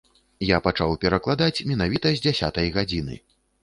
[0.47, 3.25] Я пачаў перакладаць менавіта з дзясятай гадзіны.